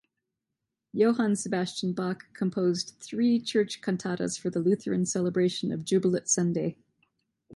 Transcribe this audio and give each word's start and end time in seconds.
Johann 0.93 1.35
Sebastian 1.35 1.93
Bach 1.93 2.23
composed 2.33 2.95
three 2.99 3.39
church 3.39 3.81
cantatas 3.83 4.35
for 4.35 4.49
the 4.49 4.57
Lutheran 4.59 5.05
celebration 5.05 5.71
of 5.71 5.85
Jubilate 5.85 6.27
Sunday. 6.27 6.75